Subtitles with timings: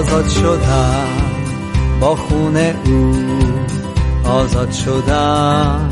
[0.00, 1.06] آزاد شدم
[2.00, 3.14] با خونه او
[4.30, 5.88] آزاد شدم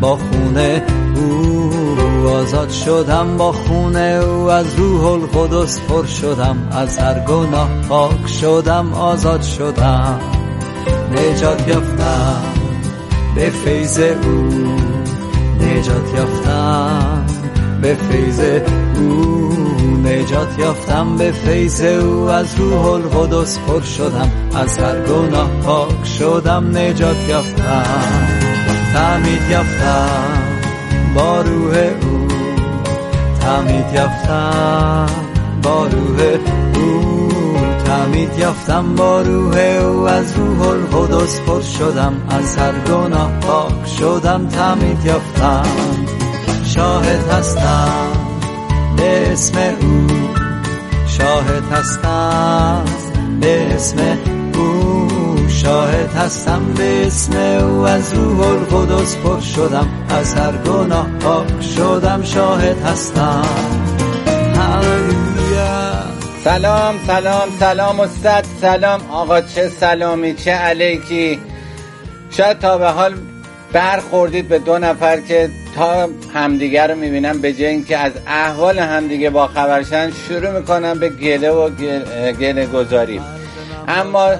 [0.00, 0.82] با خونه
[1.16, 8.28] او آزاد شدم با خونه او از روح القدس پر شدم از هر گناه پاک
[8.40, 10.20] شدم آزاد شدم.
[11.12, 12.42] نجات یافتم
[13.34, 14.48] به فیض او
[15.60, 17.37] نجات یافتم
[17.82, 18.40] به فیض
[19.00, 19.52] او.
[20.04, 22.28] نجات یافتم به فیض او.
[22.28, 24.30] از روح القدس پر شدم.
[24.54, 26.76] از هر گناه پاک شدم.
[26.76, 27.84] نجات یافتم.
[28.94, 30.08] تعمید یافتم
[31.14, 32.28] با روح او.
[33.40, 35.06] تعمید یافتم
[35.62, 36.22] با روح
[36.74, 37.28] او.
[37.84, 40.08] تعمید یافتم با روح او.
[40.08, 42.12] از روح القدس پر شدم.
[42.28, 44.48] از هر گناه پاک شدم.
[44.48, 45.97] تعمید یافتم.
[46.74, 48.12] شاهد هستم
[48.96, 50.06] به اسم او.
[51.06, 52.84] شاهد هستم
[53.40, 53.96] به اسم
[54.54, 55.08] او.
[55.48, 57.82] شاهد هستم به اسم او.
[57.82, 62.22] از روح القدس پر شدم از هر گناه پاک شدم.
[62.22, 63.42] شاهد هستم.
[66.44, 71.40] سلام سلام سلام و صد سلام آقا چه سلامی چه علیکی.
[72.30, 73.14] شاید تا به حال
[73.72, 79.30] برخوردید به دو نفر که تا همدیگه رو می‌بینن به جای اینکه از احوال همدیگه
[79.30, 81.70] با خبرشن شروع می‌کنن به گله و
[82.32, 83.20] گله گذاری.
[83.88, 84.30] اما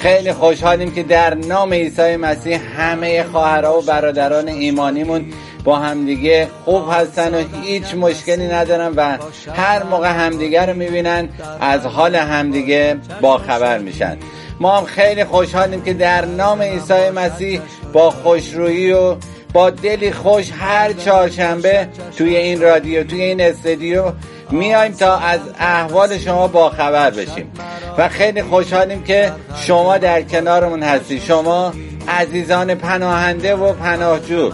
[0.00, 5.24] خیلی خوشحالیم که در نام عیسی مسیح همه خواهرها و برادران ایمانیمون
[5.64, 9.18] با همدیگه خوب هستن و هیچ مشکلی ندارن و
[9.54, 11.28] هر موقع همدیگه رو می‌بینن
[11.60, 14.16] از حال همدیگه با خبر میشن.
[14.60, 17.60] ما هم خیلی خوشحالیم که در نام عیسی مسیح
[17.92, 19.16] با خوشرویی و
[19.52, 24.12] با دلی خوش هر چهارشنبه توی این رادیو توی این استودیو
[24.50, 27.52] میایم تا از احوال شما با خبر بشیم.
[27.98, 31.72] و خیلی خوشحالیم که شما در کنارمون هستی شما
[32.08, 34.52] عزیزان پناهنده و پناهجو.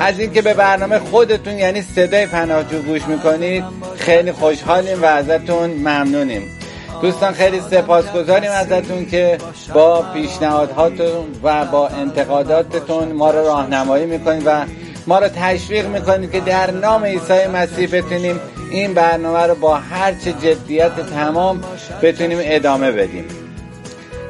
[0.00, 3.64] از اینکه به برنامه خودتون یعنی صدای پناهجو گوش می‌کنید
[3.98, 6.57] خیلی خوشحالیم و ازتون ممنونیم.
[7.02, 9.38] دوستان خیلی سپاسگزاریم ازتون که
[9.74, 14.64] با پیشنهادهاتون و با انتقاداتتون ما رو راهنمایی می‌کنید و
[15.06, 18.40] ما رو تشویق می‌کنید که در نام عیسی مسیح بتونیم
[18.70, 21.62] این برنامه رو با هرچه جدیت تمام
[22.02, 23.24] بتونیم ادامه بدیم.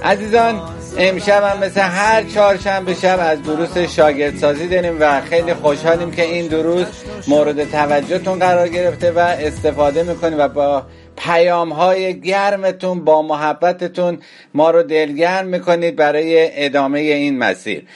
[0.04, 0.60] عزیزان
[0.98, 6.46] امشب هم مثل هر چهارشنبه شب از دروس شاگردسازی داریم و خیلی خوشحالیم که این
[6.46, 6.86] دروس
[7.28, 10.82] مورد توجهتون قرار گرفته و استفاده می‌کنیم و با
[11.19, 14.19] پیام های گرمتون با محبتتون
[14.55, 17.87] ما رو دلگرم می‌کنید برای ادامه این مسیر.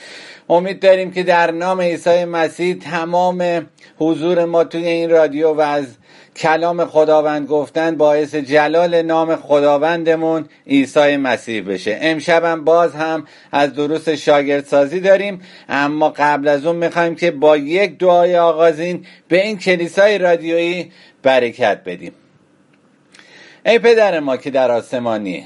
[0.49, 3.67] امید داریم که در نام عیسی مسیح تمام
[3.97, 5.85] حضور ما توی این رادیو و از
[6.35, 11.97] کلام خداوند گفتن باعث جلال نام خداوندمون عیسی مسیح بشه.
[12.01, 17.97] امشبم باز هم از دروس شاگردسازی داریم اما قبل از اون می‌خوایم که با یک
[17.97, 20.91] دعای آغازین به این کلیسای رادیویی
[21.23, 22.13] برکت بدیم.
[23.65, 25.45] ای پدر ما که در آسمانی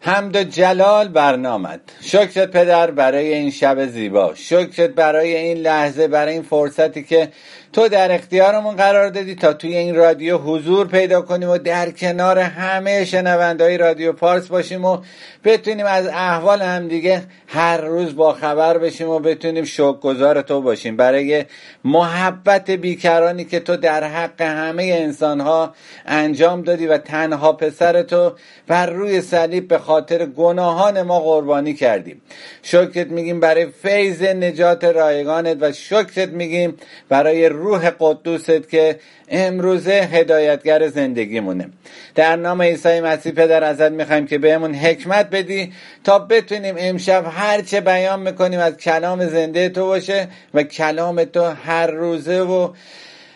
[0.00, 4.34] حمد و جلال برنامد شکرت پدر برای این شب زیبا.
[4.34, 7.28] شکرت برای این لحظه برای این فرصتی که
[7.74, 12.38] تو در اختیارمون قرار دادی تا توی این رادیو حضور پیدا کنیم و در کنار
[12.38, 14.98] همه شنوندهای رادیو پارس باشیم و
[15.44, 19.64] بتونیم از احوال هم دیگه هر روز با خبر بشیم و بتونیم
[20.00, 20.96] گذار تو باشیم.
[20.96, 21.44] برای
[21.84, 25.74] محبت بیکرانی که تو در حق همه انسانها
[26.06, 28.32] انجام دادی و تنها پسر تو
[28.66, 32.22] بر روی صلیب به خاطر گناهان ما قربانی کردیم
[32.62, 36.76] شکرت میگیم برای فیض نجات رایگانت و شکرت میگیم
[37.08, 38.98] برای روح قدوست که
[39.28, 41.68] امروزه هدایتگر زندگیمونه.
[42.14, 45.72] در نام عیسی مسیح پدر ازت می‌خوایم که بهمون حکمت بدی
[46.04, 51.44] تا بتونیم امشب هر چه بیان می‌کنیم از کلام زنده تو باشه و کلام تو
[51.44, 52.72] هر روزه و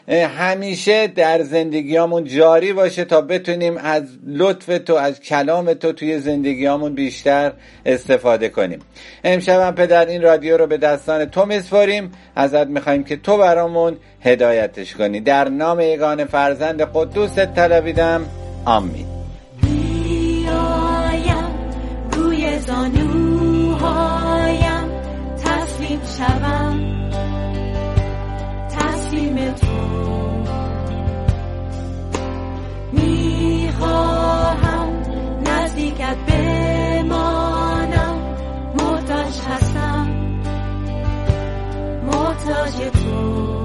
[0.08, 6.94] همیشه در زندگیامون جاری باشه تا بتونیم از لطف تو از کلام تو توی زندگیامون
[6.94, 7.52] بیشتر
[7.86, 8.78] استفاده کنیم.
[9.24, 12.12] امشب هم پدر این رادیو رو به دستان تو میسپاریم.
[12.36, 15.20] ازت می‌خوایم که تو برامون هدایتش کنی.
[15.20, 18.24] در نام یگان فرزند قدوست طلبیدم
[18.64, 19.06] آمین.
[22.12, 22.58] روی
[35.98, 36.16] نزدیکت
[37.06, 38.18] بمانم
[38.74, 40.06] محتاج هستم.
[42.06, 43.57] محتاج تو.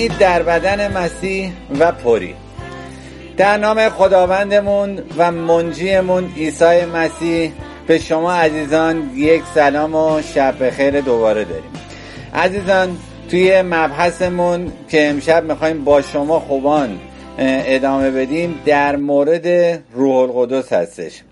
[0.00, 2.34] تعمید در بدن مسیح و پری.
[3.36, 7.52] در نام خداوندمون و منجیمون عیسی مسیح
[7.86, 11.70] به شما عزیزان یک سلام و شب خیر دوباره داریم.
[12.34, 12.96] عزیزان
[13.30, 17.00] توی مبحثمون که امشب می‌خوایم با شما خوبان
[17.38, 19.46] ادامه بدیم در مورد
[19.94, 21.22] روح القدس هستش.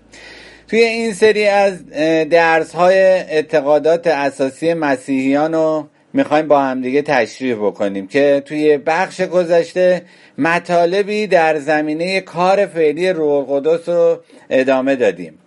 [0.67, 1.89] توی این سری از
[2.29, 10.01] درس های اعتقادات اساسی مسیحیان رو می‌خوایم با همدیگه تشریح بکنیم که توی بخش گذشته
[10.37, 14.19] مطالبی در زمینه کار فعلی روح القدس رو
[14.49, 15.39] ادامه دادیم.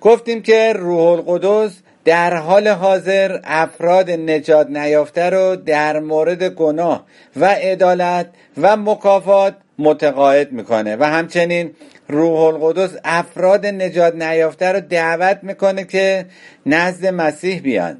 [0.00, 1.72] گفتیم که روح القدس
[2.04, 7.06] در حال حاضر افراد نجات نیافته رو در مورد گناه
[7.36, 8.26] و عدالت
[8.60, 11.70] و مکافات متقاعد می‌کنه و همچنین
[12.08, 16.26] روح القدس افراد نجات نیافته رو دعوت می‌کنه که
[16.66, 17.96] نزد مسیح بیان.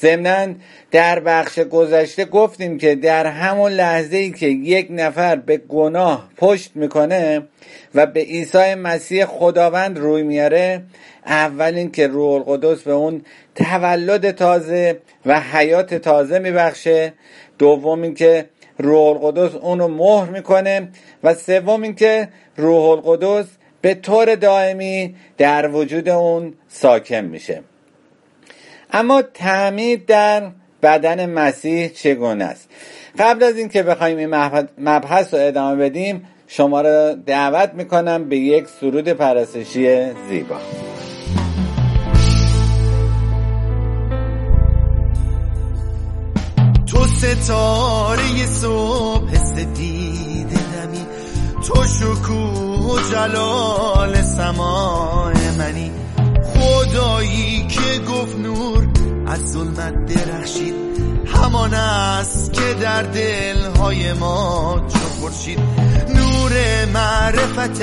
[0.00, 0.54] ضمنا
[0.90, 6.70] در بخش گذشته گفتیم که در همون لحظه ای که یک نفر به گناه پشت
[6.74, 7.42] می‌کنه
[7.94, 10.82] و به عیسی مسیح خداوند روی میاره
[11.26, 13.22] اول که روح القدس به اون
[13.54, 17.12] تولد تازه و حیات تازه میبخشه.
[17.58, 18.46] دوم که
[18.78, 20.88] روح القدس اونو مهر می‌کنه
[21.24, 23.46] و سوم که روح القدس
[23.80, 27.62] به طور دائمی در وجود اون ساکن میشه.
[28.92, 30.50] اما تعمید در
[30.82, 32.68] بدن مسیح چگونه است؟
[33.18, 34.34] قبل از اینکه بخوایم این
[34.78, 40.56] مبحث رو ادامه بدیم شما را دعوت می‌کنم به یک سرود پرستشی زیبا.
[46.86, 51.06] تو ستاره صبح سدید نمی
[51.66, 55.90] تو شکوه و جلال سماع منی.
[56.54, 57.59] خدایی
[57.98, 58.88] گفت نور
[59.26, 60.74] از ظلمت درخشید.
[61.26, 65.58] همان است که در دلهای ما چو خورشید.
[66.14, 66.52] نور
[66.94, 67.82] معرفت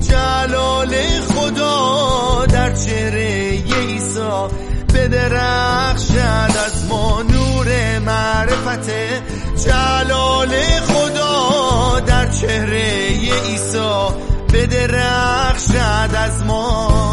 [0.00, 4.48] جلال خدا در چهره عیسی
[4.94, 7.22] بدرخشد از ما.
[7.22, 8.90] نور معرفت
[9.66, 10.50] جلال
[10.88, 14.08] خدا در چهره عیسی
[14.52, 17.03] بدرخشد از ما.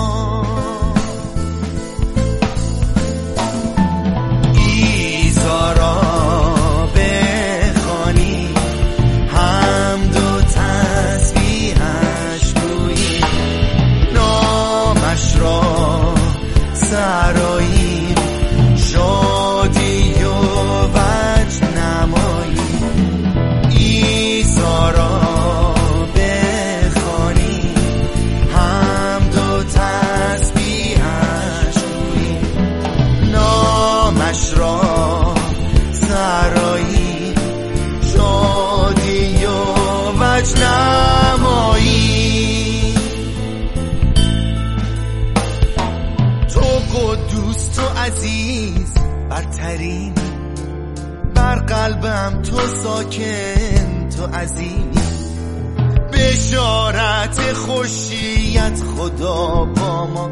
[59.01, 60.29] خدا با ما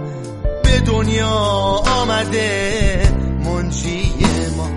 [0.63, 1.29] به دنیا
[2.01, 3.13] آمده
[3.45, 4.13] منجی
[4.57, 4.69] ما.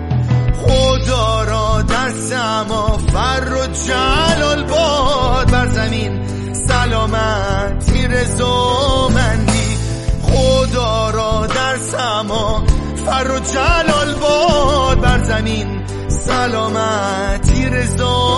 [0.65, 6.21] خدا را در سما فر و جلال باد بر زمین.
[6.53, 9.77] سلامتی رزامندی
[10.21, 12.63] خدا را در سما
[13.05, 15.83] فر و جلال باد بر زمین.
[16.07, 18.32] سلامتی رزامندی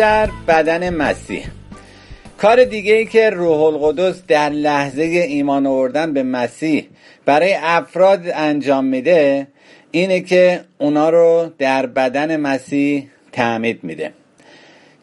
[0.00, 1.46] در بدن مسیح.
[2.38, 6.88] کار دیگه ای که روح القدس در لحظه ایمان آوردن به مسیح
[7.24, 9.46] برای افراد انجام میده
[9.90, 14.12] اینه که اونا رو در بدن مسیح تعمید میده.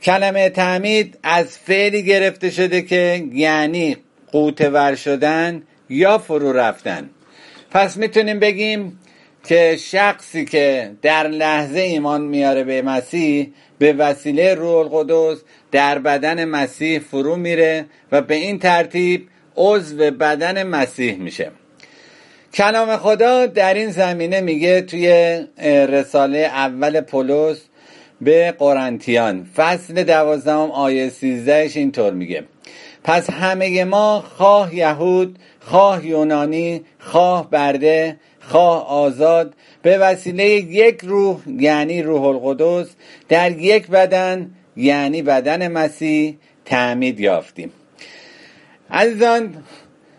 [0.04, 3.98] کلمه تعمید از فعلی گرفته شده که یعنی
[4.32, 7.10] قوتور شدن یا فرو رفتن.
[7.72, 9.00] پس می‌تونیم بگیم
[9.48, 16.46] که شخصی که در لحظه ایمان میاره به مسیح به وسیله روح القدس در بدن
[16.46, 21.52] مسیح فرو میره و به این ترتیب عضو بدن مسیح میشه.
[22.54, 25.38] کلام خدا در این زمینه میگه توی
[25.90, 27.62] رساله اول پولس
[28.22, 32.44] به قرنتیان فصل دوازدهم آیه سیزدهش اینطور میگه.
[33.04, 41.38] پس همه ما خواه یهود خواه یونانی خواه برده خواه آزاد به وسیله یک روح
[41.48, 42.88] یعنی روح القدس
[43.30, 47.72] در یک بدن یعنی بدن مسیح تعمید یافتیم.
[48.92, 49.64] عزیزان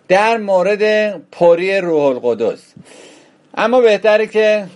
[0.09, 2.75] در مورد پری روح القدس.
[3.55, 4.67] اما بهتره که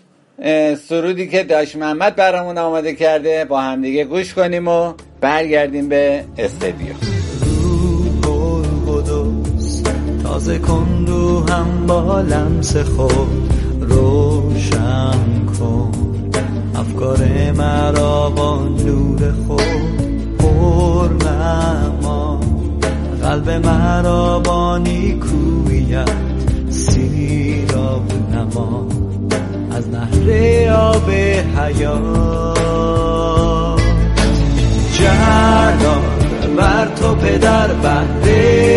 [0.88, 7.11] سرودی که داش محمد برامون آماده کرده با همدیگه گوش کنیم و برگردیم به استدیو
[10.32, 15.90] تازه کن رو هم با لمس خود روشن کن.
[16.74, 19.62] افکار مرا با نور خود
[20.38, 22.40] پر نما
[23.22, 26.10] قلب مرا با نیکویت
[26.70, 28.86] سیراب نما.
[29.70, 31.10] از نهر آب
[31.56, 32.58] حیات
[34.92, 36.02] جلال
[36.56, 38.71] بر تو پدر بهر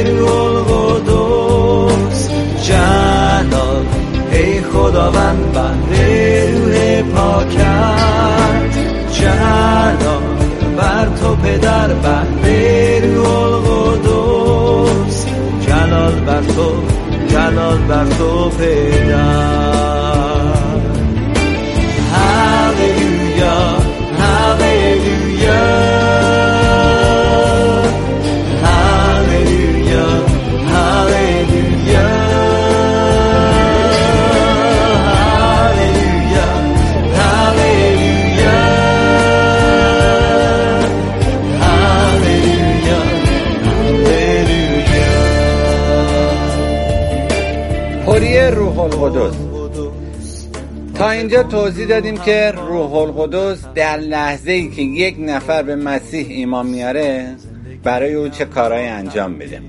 [11.45, 15.25] پدر بهر روح القدس.
[15.67, 16.69] جلال بر تو
[17.27, 19.04] جلال بر تو پدر.
[51.43, 57.35] توضیح دادیم که روح القدس در لحظه ای که یک نفر به مسیح ایمان میاره
[57.83, 59.61] برای او چه کارهایی انجام میده؟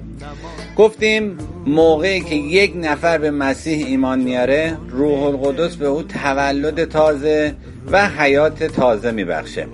[0.77, 7.55] گفتیم موقعی که یک نفر به مسیح ایمان میاره روح القدس به او تولد تازه
[7.93, 9.67] و حیات تازه میبخشه.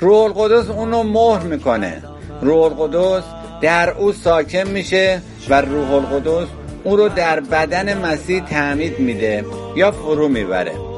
[0.00, 2.02] روح القدس اونو مهر می‌کنه.
[2.42, 3.24] روح القدس
[3.62, 6.48] در او ساکن میشه و روح القدس
[6.84, 9.44] او رو در بدن مسیح تعمید میده
[9.76, 10.93] یا فرو می‌بره.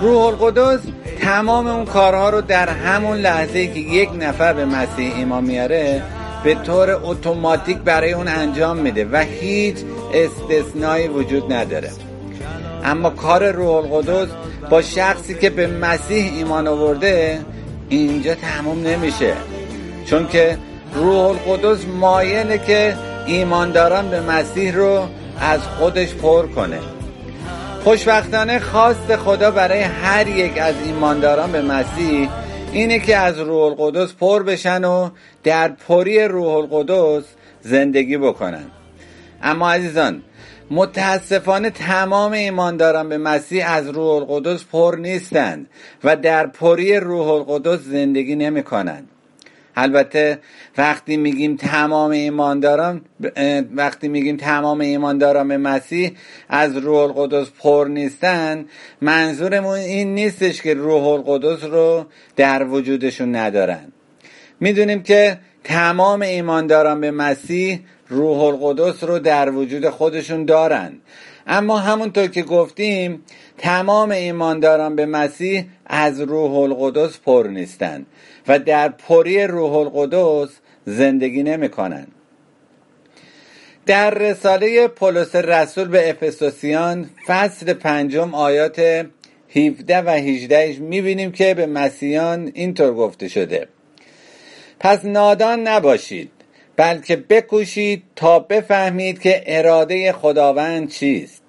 [0.00, 0.80] روح القدس
[1.20, 6.02] تمام اون کارها رو در همون لحظه که یک نفر به مسیح ایمان میاره
[6.44, 9.76] به طور اتوماتیک برای اون انجام میده و هیچ
[10.14, 11.90] استثنایی وجود نداره.
[12.84, 14.28] اما کار روح القدس
[14.70, 17.40] با شخصی که به مسیح ایمان آورده
[17.88, 19.34] اینجا تموم نمیشه.
[20.06, 20.58] چون که
[20.94, 22.96] روح القدس مایله که
[23.26, 25.08] ایمانداران به مسیح رو
[25.40, 26.78] از خودش پر کنه.
[27.84, 32.28] خوشبختانه خواست خدا برای هر یک از ایمانداران به مسیح
[32.72, 35.10] اینه که از روح القدس پر بشن و
[35.42, 37.24] در پری روح القدس
[37.60, 38.64] زندگی بکنن.
[39.42, 40.22] اما عزیزان
[40.70, 45.66] متاسفانه تمام ایمانداران به مسیح از روح القدس پر نیستند
[46.04, 49.08] و در پری روح القدس زندگی نمی کنند
[49.76, 50.38] البته
[50.78, 53.00] وقتی میگیم تمام ایمانداران
[53.74, 56.10] وقتی میگیم تمام ایمانداران به مسیح
[56.48, 58.64] از روح القدس پر نیستن
[59.00, 63.92] منظورمون این نیستش که روح القدس رو در وجودشون ندارن.
[64.60, 70.92] می‌دونیم که تمام ایمانداران به مسیح روح القدس رو در وجود خودشون دارن.
[71.46, 73.24] اما همونطور که گفتیم
[73.58, 78.06] تمام ایمانداران به مسیح از روح القدس پر نیستند
[78.48, 80.50] و در پری روح القدس
[80.86, 82.06] زندگی نمی کنن.
[83.86, 89.06] در رساله پولس رسول به افسوسیان فصل پنجم آیات
[89.56, 93.68] 17 و 18 می‌بینیم که به مسیحیان اینطور گفته شده
[94.80, 96.30] پس نادان نباشید
[96.76, 101.42] بلکه بکوشید تا بفهمید که اراده خداوند چیست.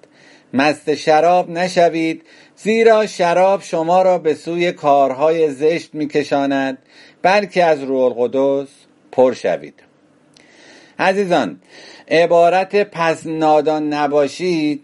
[0.52, 2.22] مست شراب نشوید
[2.56, 6.78] زیرا شراب شما را به سوی کارهای زشت میکشاند
[7.22, 8.68] بلکه از روح القدس
[9.12, 9.74] پر شوید.
[10.98, 11.60] عزیزان
[12.08, 14.82] عبارت پس نادان نباشید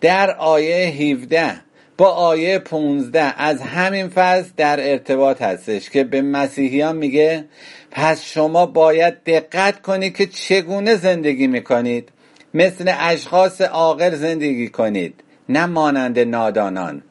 [0.00, 1.71] در آیه 17
[2.02, 7.44] با آیه 15 از همین فصل در ارتباط هستش که به مسیحیان میگه
[7.90, 12.08] پس شما باید دقت کنید که چگونه زندگی می‌کنید.
[12.54, 15.14] مثل اشخاص عاقل زندگی کنید
[15.48, 17.02] نه مانند نادانان.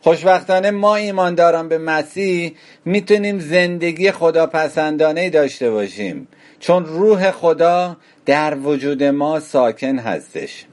[0.00, 6.28] خوشبختانه ما ایمانداران به مسیح می‌تونیم زندگی خداپسندانه داشته باشیم
[6.60, 10.64] چون روح خدا در وجود ما ساکن هستش.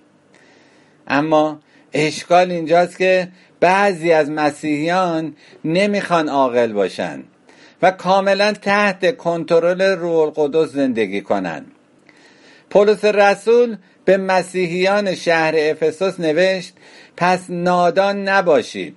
[1.08, 1.60] اما
[1.96, 3.28] اشکال اینجاست که
[3.60, 7.24] بعضی از مسیحیان نمی‌خوان عاقل باشن
[7.82, 11.72] و کاملا تحت کنترل روح القدس زندگی کنند
[12.70, 16.74] پولس رسول به مسیحیان شهر افسوس نوشت
[17.18, 18.96] پس نادان نباشید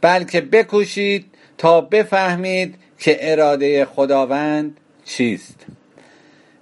[0.00, 1.24] بلکه بکوشید
[1.58, 5.66] تا بفهمید که اراده خداوند چیست.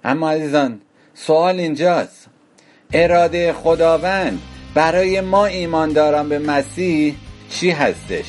[0.03, 0.81] اما عزیزان
[1.13, 2.27] سوال اینجاست.
[2.93, 4.41] اراده خداوند
[4.75, 7.15] برای ما ایمانداران به مسیح
[7.49, 8.25] چی هستش؟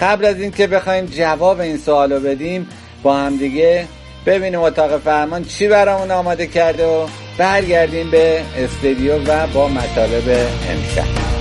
[0.00, 2.68] قبل از اینکه بخوایم جواب این سوال رو بدیم
[3.02, 3.86] با هم دیگه
[4.26, 7.06] ببینیم اتاق فرمان چی برامون آماده کرده و
[7.38, 11.35] برگردیم به استودیو و با مطالب امشب.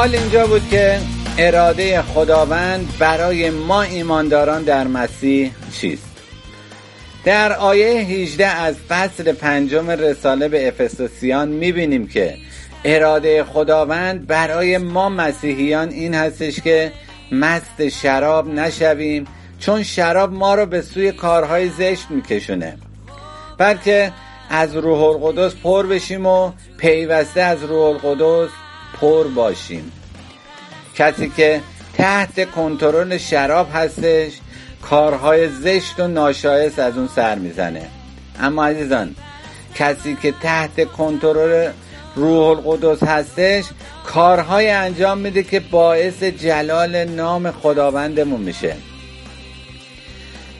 [0.00, 0.98] سوال اینجا بود که
[1.38, 6.10] اراده خداوند برای ما ایمانداران در مسیح چیست؟
[7.24, 12.34] در آیه 18 از فصل پنجم رساله به افسوسیان می‌بینیم که
[12.84, 16.92] اراده خداوند برای ما مسیحیان این هستش که
[17.32, 19.24] مست شراب نشویم
[19.58, 22.78] چون شراب ما رو به سوی کارهای زشت میکشونه.
[23.58, 24.12] بلکه
[24.50, 28.50] از روح القدس پر بشیم و پیوسته از روح القدس
[28.92, 29.92] پر باشیم.
[30.96, 31.60] کسی که
[31.94, 34.32] تحت کنترل شراب هستش
[34.82, 37.88] کارهای زشت و ناشایست از اون سر می‌زنه.
[38.40, 39.14] اما عزیزان
[39.74, 41.70] کسی که تحت کنترل
[42.16, 43.64] روح القدس هستش
[44.06, 48.76] کارهای انجام میده که باعث جلال نام خداوندمون میشه.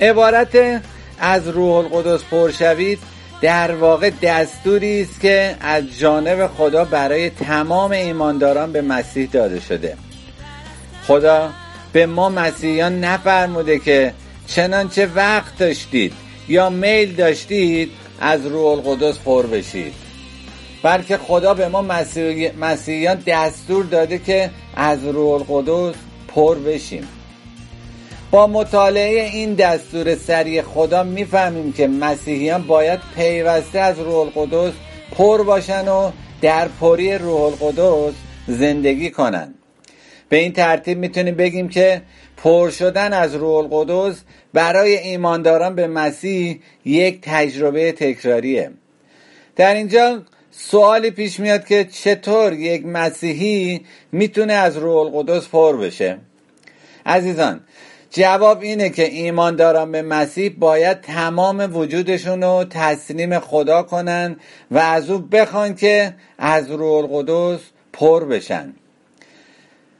[0.01, 0.83] عبارت
[1.19, 2.99] از روح القدس پر شوید
[3.41, 9.97] در واقع دستوری است که از جانب خدا برای تمام ایمانداران به مسیح داده شده.
[11.07, 11.51] خدا
[11.93, 14.15] به ما مسیحیان نفرموده که
[14.47, 16.13] چنانچه وقت داشتید
[16.49, 19.95] یا میل داشتید از روح القدس پر بشید.
[20.83, 25.95] بلکه خدا به ما مسیحی- مسیحیان دستور داده که از روح القدس
[26.29, 27.09] پر بشیم.
[28.31, 34.73] با مطالعه این دستور سریع خدا می‌فهمیم که مسیحیان باید پیوسته از روح القدس
[35.17, 36.11] پر باشن و
[36.43, 38.15] در پری روح القدس
[38.47, 39.55] زندگی کنند
[40.29, 42.03] به این ترتیب می‌تونیم بگیم که
[42.37, 44.21] پر شدن از روح القدس
[44.53, 48.71] برای ایمانداران به مسیح یک تجربه تکراریه.
[49.57, 53.81] در اینجا سوالی پیش میاد که چطور یک مسیحی
[54.13, 56.19] می‌تونه از روح القدس پر بشه؟
[57.07, 57.61] عزیزان
[58.11, 64.37] جواب اینه که ایمانداران به مسیح باید تمام وجودشون رو تسلیم خدا کنن
[64.71, 67.61] و از او بخوان که از روح القدس
[67.93, 68.75] پر بشن.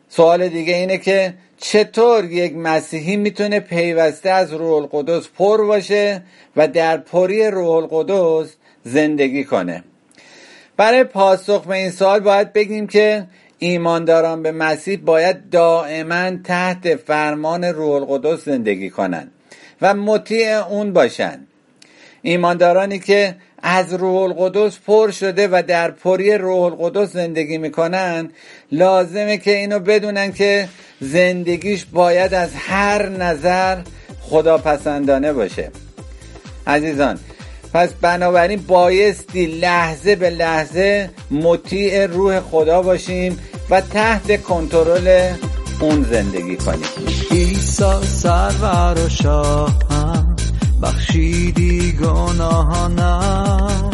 [0.09, 6.23] سوال دیگه اینه که چطور یک مسیحی می‌تونه پیوسته از روح القدس پر باشه
[6.57, 9.85] و در پری روح القدس زندگی کنه؟
[10.77, 13.27] برای پاسخ به این سوال باید بگیم که
[13.63, 19.31] ایمانداران به مسیح باید دائما تحت فرمان روح القدس زندگی کنند
[19.83, 21.47] و مطیع اون باشند
[22.23, 28.31] ایماندارانی که از روح القدس پر شده و در پری روح القدس زندگی می‌کنن
[28.73, 30.69] لازمه که اینو بدونن که
[31.01, 33.79] زندگیش باید از هر نظر
[34.21, 35.71] خدا پسندانه باشه.
[36.67, 37.19] عزیزان
[37.73, 43.39] پس بنابراین بایستی لحظه به لحظه مطیع روح خدا باشیم
[43.71, 45.33] و تحت کنترل
[45.81, 46.85] اون زندگی کنیم.
[47.31, 50.37] عیسی سرور و شاهم
[50.83, 53.91] بخشیدی گناهانم.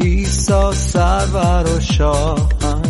[0.00, 2.82] عیسی سرور و شاهم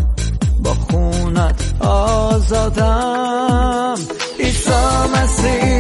[0.62, 3.14] با خونت آزادم.
[4.40, 4.70] عیسی
[5.14, 5.73] مسیح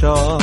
[0.00, 0.35] سرور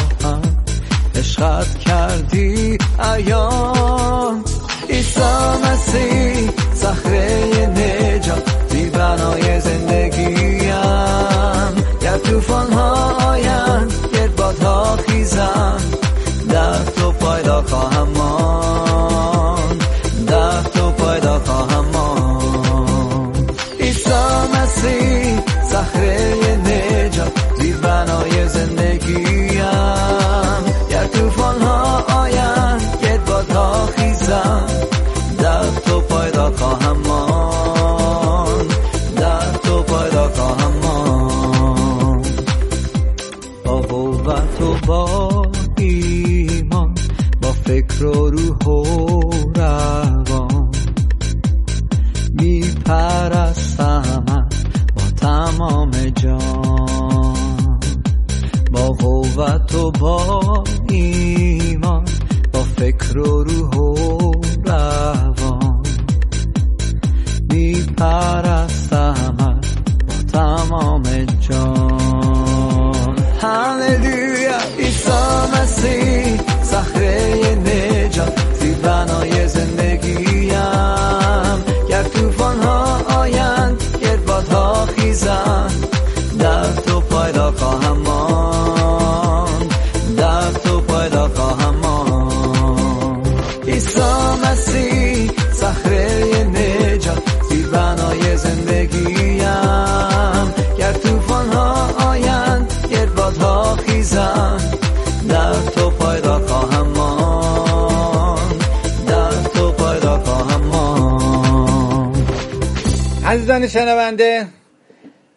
[113.53, 114.47] عزیزان شنونده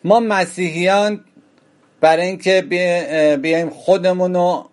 [0.04, 1.24] ما مسیحیان
[2.00, 4.70] برای اینکه بی- بیایم خودمون رو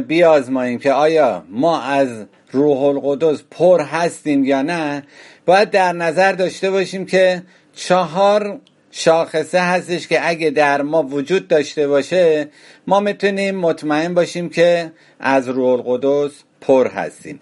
[0.00, 2.08] بیازماییم که آیا ما از
[2.50, 5.02] روح القدس پر هستیم یا نه
[5.46, 7.42] باید در نظر داشته باشیم که
[7.74, 12.48] چهار شاخصه هستش که اگه در ما وجود داشته باشه
[12.86, 17.40] ما می‌تونیم مطمئن باشیم که از روح القدس پر هستیم.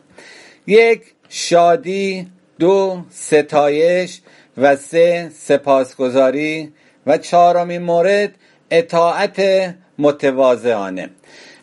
[0.66, 2.26] یک شادی
[2.58, 4.20] دو ستایش
[4.56, 6.72] و سه سپاسگزاری
[7.06, 8.34] و چهارمین مورد
[8.70, 9.40] اطاعت
[9.98, 11.10] متواضعانه.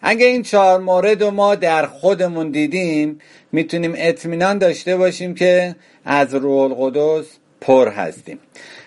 [0.02, 3.19] اگه این چهار مورد رو ما در خودمون دیدیم
[3.52, 7.26] می‌تونیم اطمینان داشته باشیم که از روح القدس
[7.62, 8.39] پر هستیم.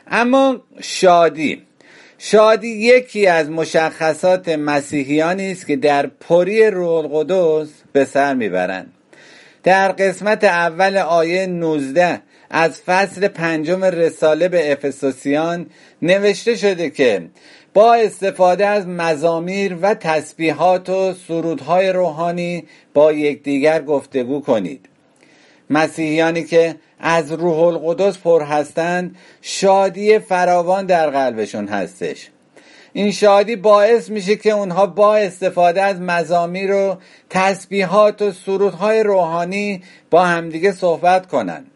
[0.06, 1.62] اما شادی.
[2.18, 8.92] شادی یکی از مشخصات مسیحیانی است که در پری روح القدس به سر می‌برند.
[9.62, 15.66] در قسمت اول آیه 19 از فصل پنجم رساله به افسوسیان
[16.02, 17.22] نوشته شده که
[17.74, 24.86] با استفاده از مزامیر و تسبیحات و سرودهای روحانی با یکدیگر گفتگو کنید.
[25.70, 32.30] مسیحیانی که از روح القدس پر هستند شادی فراوان در قلبشون هستش.
[32.92, 36.96] این شادی باعث میشه که اونها با استفاده از مزامیر و
[37.30, 41.69] تسبیحات و سرودهای روحانی با همدیگه صحبت کنند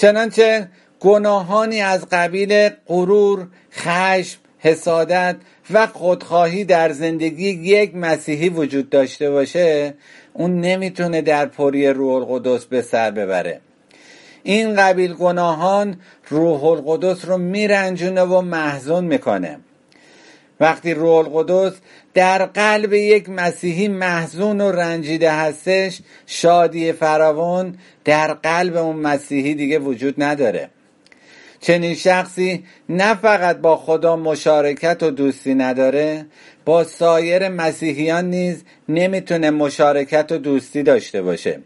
[0.00, 0.68] چنانچه
[1.00, 5.36] گناهانی از قبیل غرور، خشم، حسادت
[5.70, 9.94] و خودخواهی در زندگی یک مسیحی وجود داشته باشه
[10.32, 13.60] اون نمی‌تونه در پری روح القدس به سر ببره.
[14.42, 15.96] این قبیل گناهان
[16.28, 19.58] روح القدس رو میرنجونه و محزون می‌کنه.
[20.60, 21.78] وقتی روح القدس
[22.14, 29.78] در قلب یک مسیحی محزون و رنجیده هستش شادی فراوان در قلب اون مسیحی دیگه
[29.78, 30.70] وجود نداره.
[31.60, 36.26] چنین شخصی نه فقط با خدا مشارکت و دوستی نداره
[36.64, 41.60] با سایر مسیحیان نیز نمی‌تونه مشارکت و دوستی داشته باشه.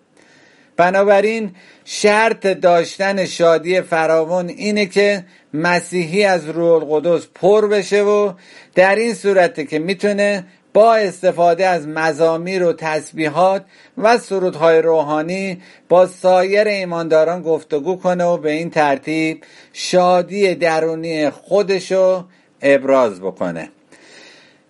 [0.76, 8.32] بنابراین شرط داشتن شادی فراوان اینه که مسیحی از روح القدس پر بشه و
[8.74, 13.64] در این صورته که می‌تونه با استفاده از مزامیر و تسبیحات
[13.98, 22.24] و سرودهای روحانی با سایر ایمانداران گفتگو کنه و به این ترتیب شادی درونی خودشو
[22.62, 23.68] ابراز بکنه.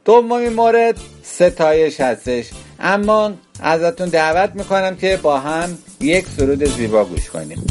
[0.04, 2.50] دومین مورد ستایش هستش.
[2.80, 7.62] اما ازتون دعوت می‌کنم که با هم یک سرود زیبا گوش کنیم.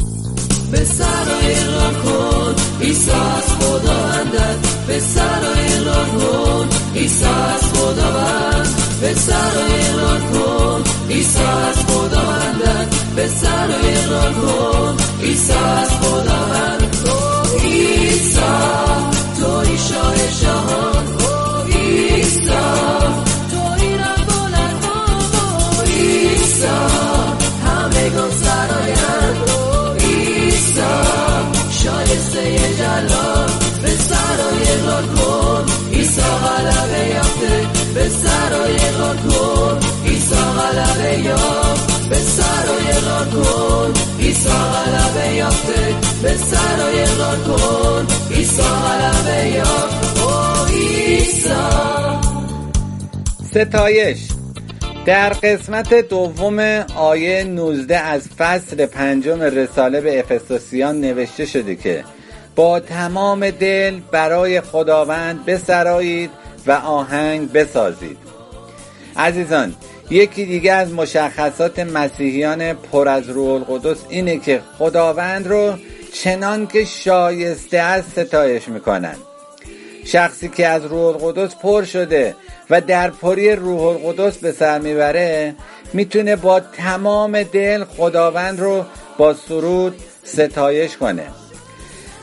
[0.72, 8.68] به سر اقرار کن عیسی از خداوندت به سر اقرار کن عیسی از خداوند
[9.00, 16.43] به سر اقرار کن عیسی از خداوندت به سر اقرار کن عیسی از خداوند
[50.24, 50.44] او
[53.50, 54.18] ستایش.
[55.06, 56.58] در قسمت دوم
[56.96, 62.04] آیه 19 از فصل پنجم رساله به افسوسیان نوشته شده که
[62.56, 66.30] با تمام دل برای خداوند بسرایید
[66.66, 68.18] و آهنگ بسازید.
[69.16, 69.74] عزیزان
[70.10, 75.74] یکی دیگه از مشخصات مسیحیان پر از روح القدس اینه که خداوند رو
[76.12, 79.16] چنان که شایسته از ستایش می‌کنن.
[80.04, 82.36] شخصی که از روح القدس پر شده
[82.70, 85.54] و در پری روح القدس به سر می‌بره
[85.92, 88.84] می‌تونه با تمام دل خداوند رو
[89.18, 91.26] با سرود ستایش کنه.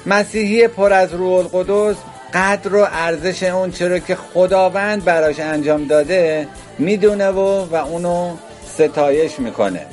[0.05, 1.95] مسیحی پر از روح القدس
[2.33, 6.47] قدر و ارزش اون چرا که خداوند براش انجام داده
[6.79, 8.35] می‌دونه و و اونو
[8.67, 9.85] ستایش می‌کنه.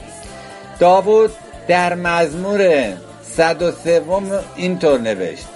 [0.79, 1.31] داوود
[1.69, 4.03] در مزمور 103
[4.57, 5.49] اینطور نوشت.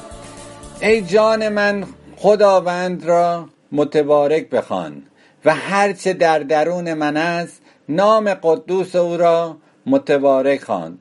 [0.81, 1.85] ای جان من
[2.17, 5.03] خداوند را متبارک بخوان
[5.45, 10.99] و هرچه در درون من است نام قدوس او را متبارک خوان.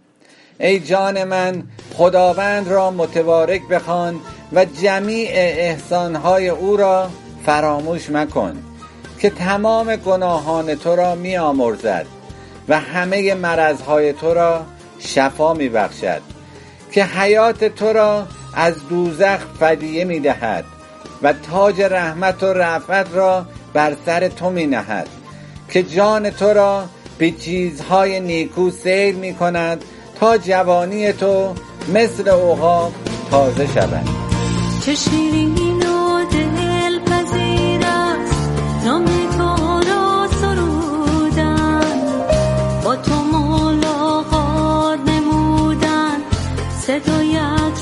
[0.59, 1.63] ای جان من
[1.93, 4.19] خداوند را متبارک بخوان
[4.53, 7.09] و جمیع احسانهای او را
[7.45, 8.63] فراموش مکن
[9.19, 12.05] که تمام گناهان تو را می آمرزد
[12.69, 14.65] و همه مرضهای تو را
[14.99, 16.21] شفا می بخشد
[16.91, 20.65] که حیات تو را از دوزخ فدیه می دهد
[21.23, 25.07] و تاج رحمت و رفعت را بر سر تو می نهد
[25.69, 26.85] که جان تو را
[27.17, 29.83] به چیزهای نیکو سیر می کند
[30.19, 31.55] تا جوانی تو
[31.93, 32.91] مثل اوها
[33.31, 34.20] تازه شود.
[34.81, 38.51] چه شیرین و دلپذیر است
[38.85, 39.05] نام
[40.41, 41.81] سرودن.
[42.83, 46.21] با تو ملاقات نمودن.
[46.79, 47.81] صدایت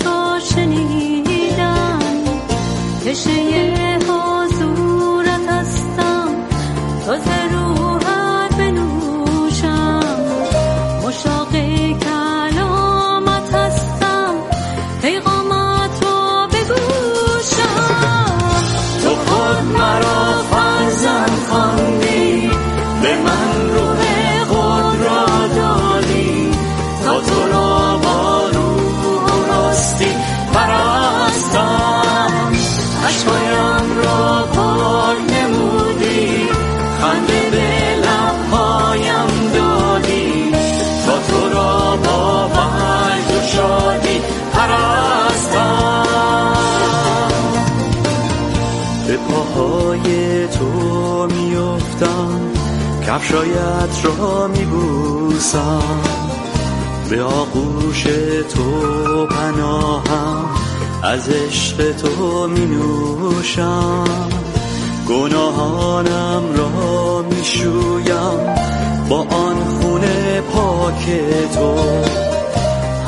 [50.60, 52.40] تو میفتم
[53.08, 56.02] کفشایت را میبوسم.
[57.10, 58.04] به آغوش
[58.54, 60.46] تو پناهم.
[61.04, 64.04] از عشق تو می نوشم
[65.10, 68.56] گناهانم را می شویم
[69.10, 70.02] با آن خون
[70.54, 71.06] پاک
[71.54, 71.76] تو.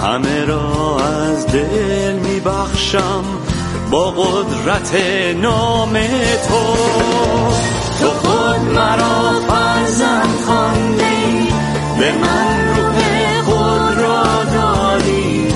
[0.08, 3.24] همه را از دل می بخشم
[3.92, 4.96] با قدرت
[5.36, 5.94] نام
[6.48, 6.76] تو.
[8.02, 11.48] تو خود مرا فرزند خواندی
[12.00, 15.48] به من روح خود را دادی.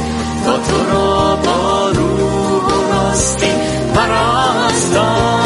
[0.45, 3.51] تا تو را با روح و راستی.
[3.95, 5.44] پرستم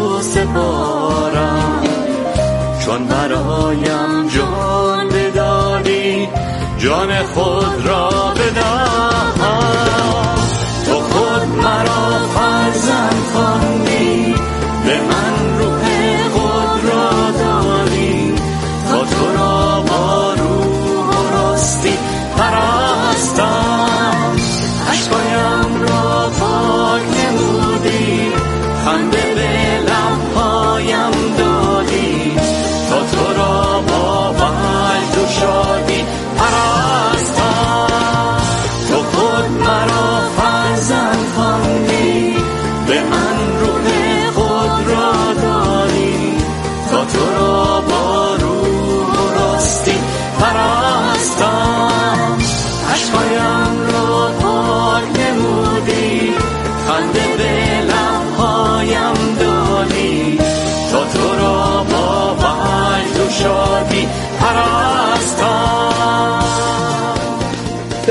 [0.00, 1.82] تو سپارم.
[2.84, 6.28] چون برایم جان بدادی
[6.78, 9.09] جان خود را بدهم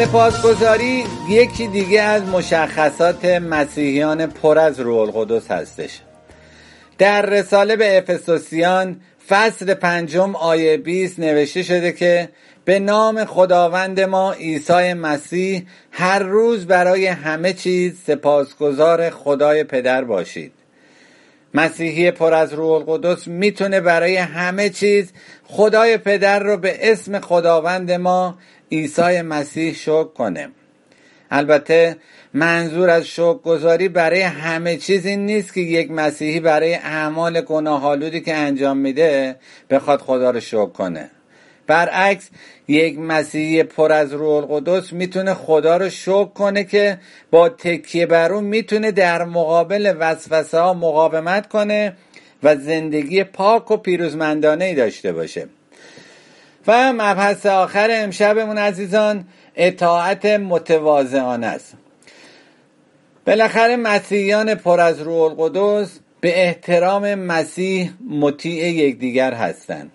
[0.10, 1.04] سپاسگزاری.
[1.30, 6.00] یکی دیگه از مشخصات مسیحیان پر از روح القدس هستش.
[6.98, 12.30] در رساله به افسوسیان فصل پنجم آیه 20 نوشته شده که
[12.66, 20.52] به نام خداوند ما عیسی مسیح هر روز برای همه چیز سپاسگزار خدای پدر باشید.
[21.54, 25.12] مسیحی پر از روح القدس می‌تونه برای همه چیز
[25.44, 28.38] خدای پدر رو به اسم خداوند ما
[28.72, 30.50] عیسی مسیح شکر کنه.
[31.32, 31.98] البته
[32.34, 38.22] منظور از شکر گذاری برای همه چیز این نیست که یک مسیحی برای اعمال گناهالودی
[38.22, 39.36] که انجام میده
[39.70, 41.10] بخواد خدا رو شکر کنه.
[41.68, 42.30] برعکس
[42.68, 46.98] یک مسیحی پر از روح القدس می‌تونه خدا رو شکر کنه که
[47.32, 51.94] با تکیه بر اون می‌تونه در مقابل وسوسه ها مقاومت کنه
[52.44, 55.48] و زندگی پاک و پیروزمندانه ای داشته باشه.
[56.68, 61.74] و مبحث آخر امشبمون عزیزان اطاعت متواضعانه است.
[63.28, 69.92] بالاخره مسیحیان پر از روح القدس به احترام مسیح مطیع یکدیگر هستند.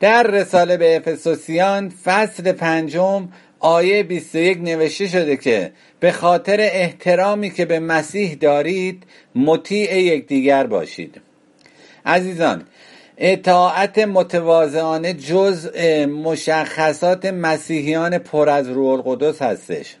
[0.00, 7.64] در رساله به افسوسیان فصل پنجم آیه 21 نوشته شده که به خاطر احترامی که
[7.64, 9.02] به مسیح دارید
[9.34, 11.20] مطیع یکدیگر باشید.
[12.06, 12.64] عزیزان
[13.18, 19.96] اطاعت متواضعانه جزء مشخصات مسیحیان پر از روح القدس هستش.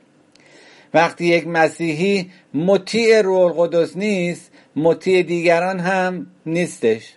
[0.94, 7.14] وقتی یک مسیحی مطیع روح القدس نیست مطیع دیگران هم نیستش.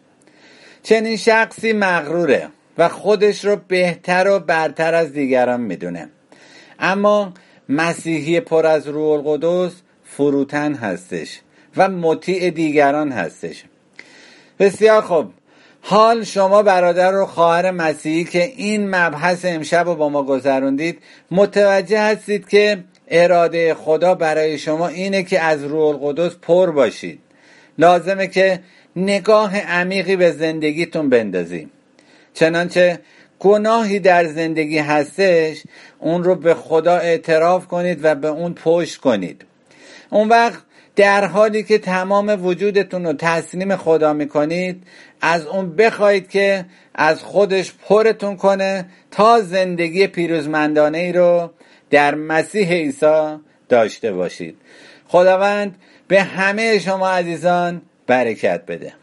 [0.84, 2.47] چنین شخصی مغروره
[2.78, 6.10] و خودش رو بهتر و برتر از دیگران می‌دونه.
[6.80, 7.34] اما
[7.70, 9.74] مسیحی پر از روح القدس
[10.04, 11.39] فروتن هستش
[11.78, 13.64] و مطیع دیگران هستش.
[14.60, 15.34] بسیار خوب.
[15.82, 21.00] حال شما برادر و خواهر مسیحی که این مبحث امشب رو با ما گذروندید
[21.32, 27.20] متوجه هستید که اراده خدا برای شما اینه که از روح القدس پر باشید.
[27.78, 28.60] لازمه که
[28.96, 31.70] نگاه عمیقی به زندگیتون بندازید
[32.34, 33.00] چنانچه
[33.40, 35.64] گناهی در زندگی هستش
[36.00, 39.46] اون رو به خدا اعتراف کنید و به اون پشت کنید.
[40.10, 40.64] اون وقت
[41.00, 44.84] در حالی که تمام وجودتون رو تسلیم خدا می‌کنید
[45.22, 51.52] از اون بخواهید که از خودش پرتون کنه تا زندگی پیروزمندانه ای رو
[51.89, 53.38] در مسیح عیسی
[53.70, 54.58] داشته باشید.
[55.08, 55.76] خداوند
[56.08, 58.93] به همه شما عزیزان برکت بده.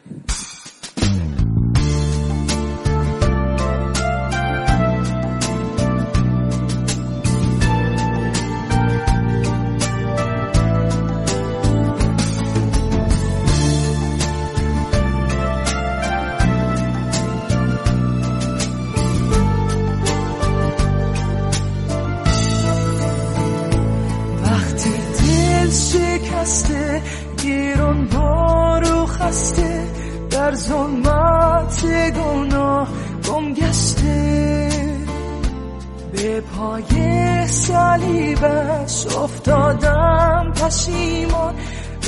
[36.57, 41.55] پای صلیبش افتادم پشیمان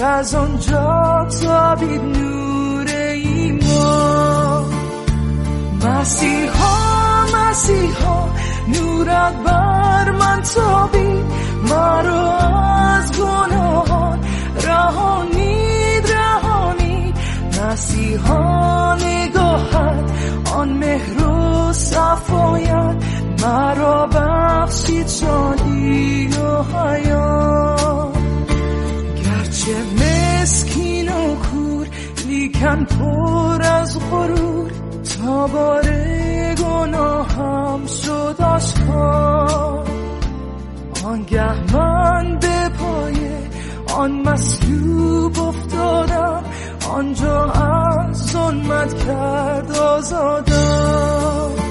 [0.00, 4.64] و از آنجا تابید نور ایمان.
[5.84, 8.28] مسیحا مسیحا
[8.68, 11.24] نورت بر من تابید
[11.68, 14.18] مرا از گناهان
[14.64, 17.14] رهانید رهانید.
[17.62, 20.10] مسیحا نگاهت
[20.54, 23.07] آن مهر و صفایت.
[23.42, 28.16] مرا بخشید شادی و حیات
[29.16, 31.88] گرچه مسکین و کور
[32.26, 34.70] لیکن پر از غرور.
[35.18, 35.84] تا بار
[36.54, 39.88] گناهم شد آشکار.
[41.04, 43.30] آنگه من به پای
[43.96, 46.42] آن مصلوب افتادم
[46.90, 51.67] آنجا از ظلمت کرد آزادم.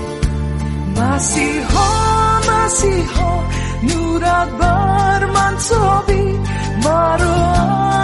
[1.00, 3.43] مسیحا مسیحا
[3.84, 6.39] نورت بر من تابید
[6.84, 7.54] مرا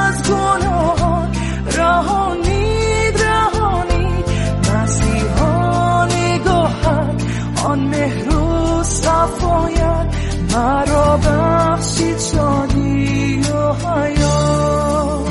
[0.07, 1.31] از گناهان
[1.77, 4.25] رهانید رهانید
[4.73, 7.23] مسیحا نگاهت
[7.65, 10.15] آن مهر و صفایت
[10.53, 15.27] مرا بخشید شادی و حیات.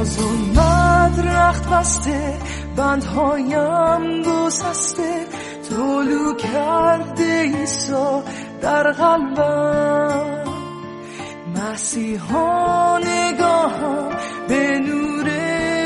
[0.00, 2.38] از اومد رخت بسته
[2.76, 5.37] بندهایم گسسته.
[5.78, 8.22] طلو کرده ایسا
[8.62, 10.44] در قلبم.
[11.56, 14.08] مسیحا نگاهم
[14.48, 15.28] به نور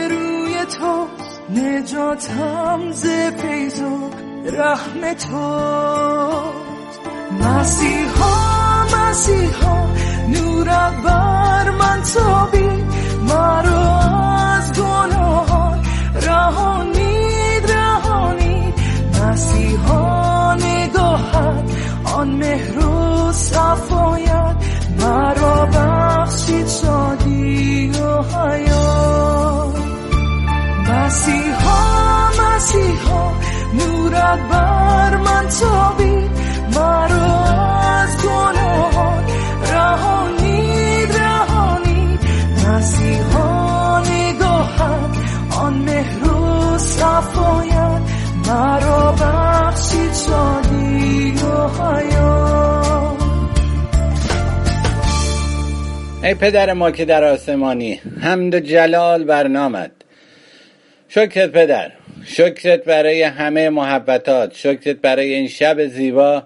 [0.08, 1.06] روی تو
[1.50, 4.10] نجاتم ز فیض و
[4.46, 5.62] رحم تو
[7.40, 9.86] مسیحا مسیحا
[10.28, 12.84] نورت بر من تابید
[13.28, 14.01] مرا
[56.24, 59.90] ای پدر ما که در آسمانی حمد و جلال بر نامت.
[61.08, 61.92] شکرت پدر.
[62.24, 64.54] شکرت برای همه محبتات.
[64.54, 66.42] شکرت برای این شب زیبا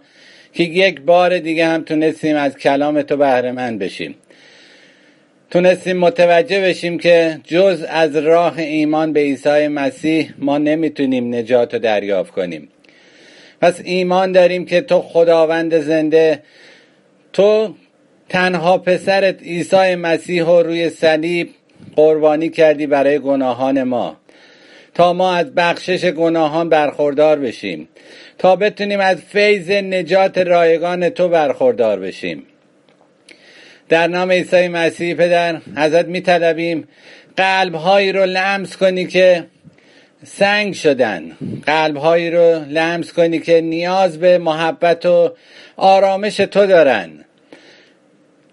[0.52, 4.14] که یک بار دیگه هم تونستیم از کلام تو بهره مند بشیم.
[5.50, 11.80] تونستیم متوجه بشیم که جز از راه ایمان به عیسی مسیح ما نمی‌تونیم نجات رو
[11.80, 12.68] دریافت کنیم.
[13.60, 16.42] پس ایمان داریم که تو خداوند زنده
[17.32, 17.74] تو
[18.28, 21.50] تنها پسرت عیسی مسیح رو روی صلیب
[21.96, 24.16] قربانی کردی برای گناهان ما.
[24.96, 27.88] تا ما از بخشش گناهان برخوردار بشیم.
[28.38, 32.42] تا بتونیم از فیض نجات رایگان تو برخوردار بشیم.
[33.88, 36.88] در نام عیسی مسیح پدر ازت میطلبیم
[37.36, 39.46] قلبهایی رو لمس کنی که
[40.24, 41.36] سنگ شدن.
[41.66, 45.32] قلبهایی رو لمس کنی که نیاز به محبت و
[45.76, 47.10] آرامش تو دارن.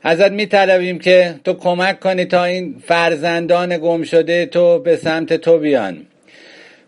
[0.01, 5.57] ازت میطلبیم که تو کمک کنی تا این فرزندان گم شده تو به سمت تو
[5.57, 6.05] بیان.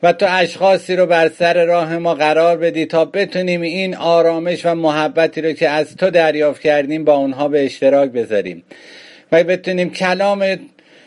[0.03, 4.75] و تو اشخاصی رو بر سر راه ما قرار بدی تا بتونیم این آرامش و
[4.75, 8.63] محبتی رو که از تو دریافت کردیم با اونها به اشتراک بذاریم.
[9.31, 10.59] و بتونیم کلام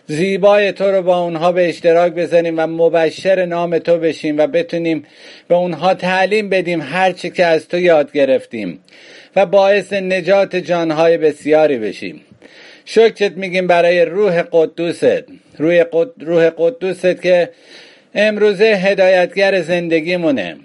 [0.07, 5.05] زیبای تو رو با اونها به اشتراک بذاریم و مبشر نام تو بشیم و بتونیم
[5.49, 8.79] به اونها تعلیم بدیم هرچی که از تو یاد گرفتیم
[9.37, 12.21] و باعث نجات جانهای بسیاری بشیم.
[12.85, 15.25] شکرت میگیم برای روح قدوست
[15.59, 16.11] روح, قد...
[16.21, 17.51] روح قدوست که
[18.15, 20.57] امروزه هدایتگر زندگیمونه.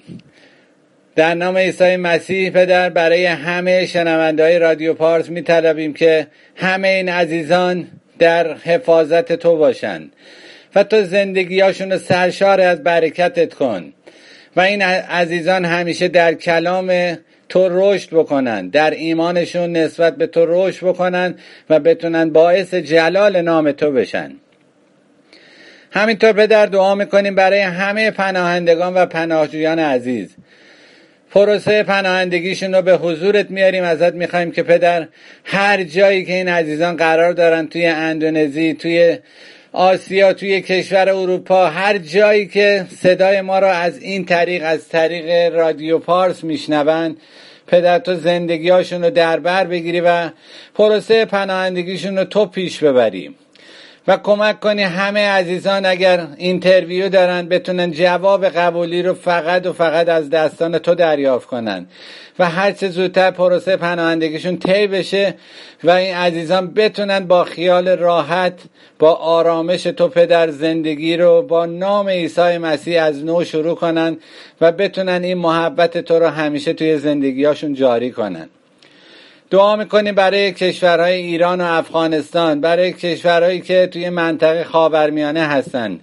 [1.16, 7.10] در نام عیسی مسیح پدر برای همه شنونده های رادیو پارس میطلبیم که همه این
[7.10, 7.88] عزیزان
[8.20, 10.14] در حفاظت تو باشند
[10.76, 13.94] و تو زندگیاشون رو سرشار از برکتت کن
[14.56, 17.18] و این عزیزان همیشه در کلام
[17.50, 21.36] تو رشد بکنن در ایمانشون نسبت به تو رشد بکنن
[21.70, 24.32] و بتونن باعث جلال نام تو بشن.
[25.96, 30.36] همینطور پدر دعا می‌کنیم برای همه پناهندگان و پناهجویان عزیز.
[31.32, 33.84] پروسه پناهندگیشون رو به حضورت میاریم.
[33.84, 35.08] ازت می‌خوایم که پدر
[35.44, 39.18] هر جایی که این عزیزان قرار دارن توی اندونزی توی
[39.72, 45.56] آسیا توی کشور اروپا هر جایی که صدای ما را از این طریق از طریق
[45.56, 47.18] رادیو پارس میشنوند
[47.68, 50.30] پدر تو زندگیاشون رو در بر بگیری و
[50.76, 53.36] پروسه پناهندگیشون رو تو پیش ببریم.
[54.08, 60.10] و کمک کنی همه عزیزان اگر interview دارن بتونن جواب قبولی رو فقط و فقط
[60.10, 61.86] از دستان تو دریافت کنن.
[62.40, 65.36] و هرچه زودتر پروسه پناهندگیشون طی بشه
[65.84, 68.60] و این عزیزان بتونن با خیال راحت
[69.00, 74.18] با آرامش تو پدر زندگی رو با نام عیسی مسیح از نو شروع کنن
[74.62, 78.50] و بتونن این محبت تو رو همیشه توی زندگیاشون جاری کنن.
[79.54, 86.00] دعا می‌کنیم برای کشورهای ایران و افغانستان برای کشورهایی که توی منطقه خاورمیانه هستند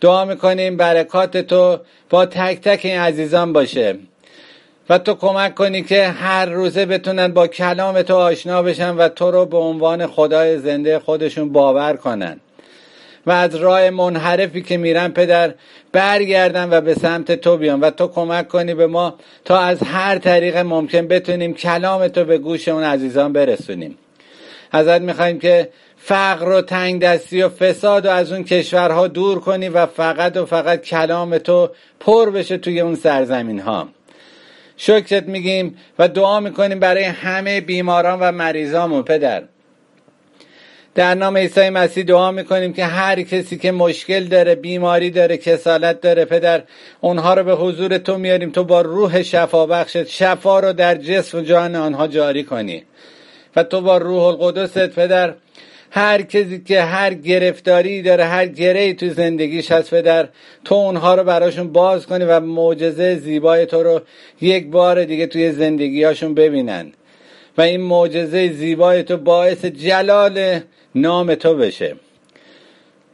[0.00, 1.78] دعا می‌کنیم برکات تو
[2.10, 3.98] با تک تک این عزیزان باشه.
[4.88, 9.30] و تو کمک کنی که هر روزه بتونن با کلام تو آشنا بشن و تو
[9.30, 12.40] رو به عنوان خدای زنده خودشون باور کنن.
[13.26, 15.54] و از راه منحرفی که میرن پدر
[15.92, 19.14] برگردن و به سمت تو بیان و تو کمک کنی به ما
[19.44, 23.98] تا از هر طریق ممکن بتونیم کلام تو به گوش اون عزیزان برسونیم.
[24.72, 29.68] ازت می‌خوایم که فقر و تنگ دستی و فساد و از اون کشورها دور کنی
[29.68, 31.70] و فقط و فقط کلام تو
[32.00, 33.88] پر بشه توی اون سرزمین ها
[34.76, 39.42] شکرت میگیم و دعا می‌کنیم برای همه بیماران و مریضامون پدر.
[40.94, 46.00] در نام عیسی مسیح دعا می‌کنیم که هر کسی که مشکل داره بیماری داره کسالت
[46.00, 46.62] داره پدر
[47.00, 48.50] اونها رو به حضور تو میاریم.
[48.50, 50.06] تو با روح شفا بخشت.
[50.06, 52.82] شفا رو در جسم و جان آنها جاری کنی.
[53.56, 55.34] و تو با روح القدست پدر
[55.90, 60.28] هر کسی که هر گرفتاری داره هر گره تو زندگیش هست پدر
[60.64, 64.00] تو اونها رو براشون باز کنی و معجزه زیبای تو رو
[64.40, 66.92] یک بار دیگه توی زندگیاشون ببینن.
[67.58, 70.60] و این معجزه زیبای تو باعث جلال
[70.94, 71.96] نام تو بشه.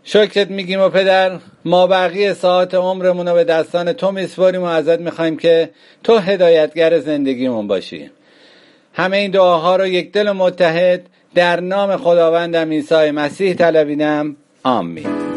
[0.04, 5.00] شکرت میگیم و پدر ما بقیه ساعت عمرمون رو به دستان تو میسپاریم و ازت
[5.00, 5.70] می‌خوایم که
[6.04, 8.10] تو هدایتگر زندگیمون باشی.
[8.94, 14.36] همه این دعاها رو یک دل متحد در نام خداوندم عیسی مسیح طلبیدم.
[14.64, 15.29] آمین.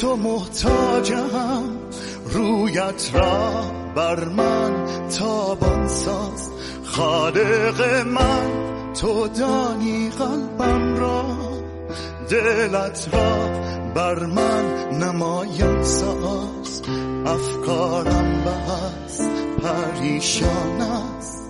[0.00, 1.78] تو محتاجم.
[2.32, 3.62] رویت را
[3.94, 4.86] بر من
[5.18, 6.50] تابان ساز.
[6.84, 8.50] خالق من
[8.94, 11.24] تو دانی قلبم را.
[12.30, 13.48] دلت را
[13.94, 16.82] بر من نمایان ساز.
[17.26, 19.20] افکارم بس
[19.62, 21.42] پریشان است.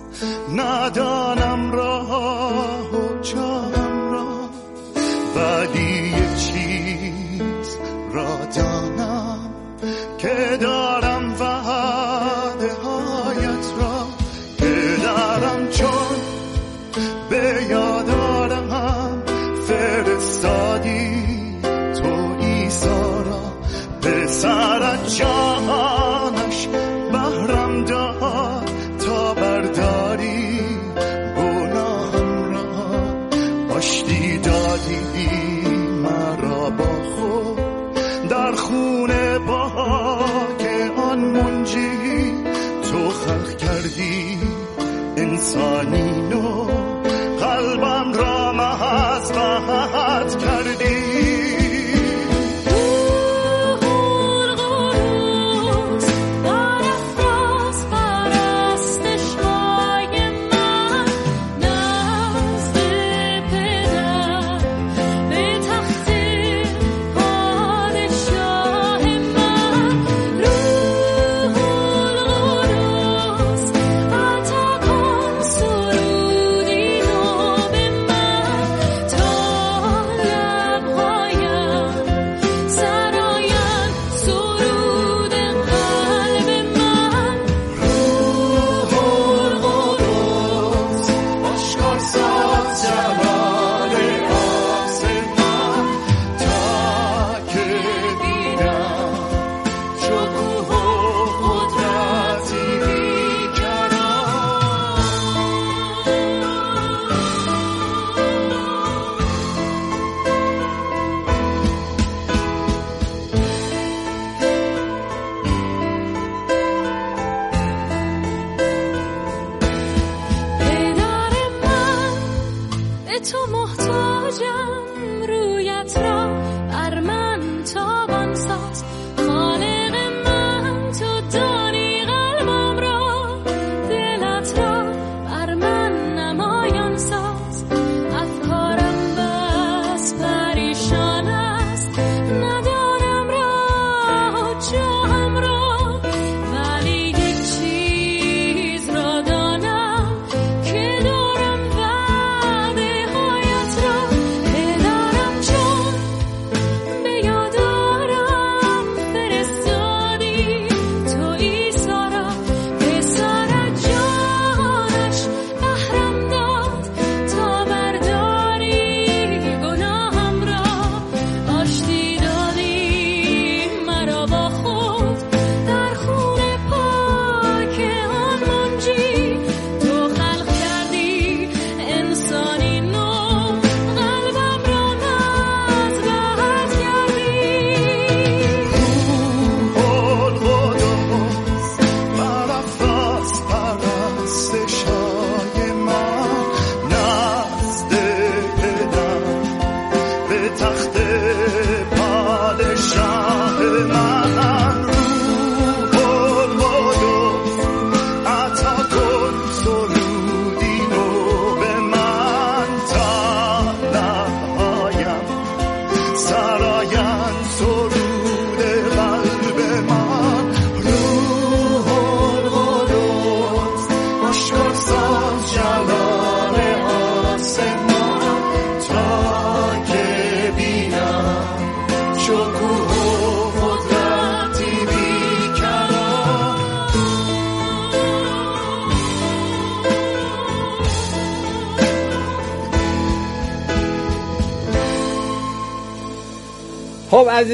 [0.55, 2.86] ندانم راه